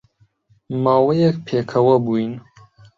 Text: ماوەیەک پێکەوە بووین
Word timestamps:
ماوەیەک 0.83 1.35
پێکەوە 1.47 1.95
بووین 2.05 2.33